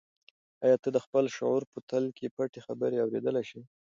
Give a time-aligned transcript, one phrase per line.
[0.65, 3.61] آیا ته د خپل شعور په تل کې پټې خبرې اورېدلی شې؟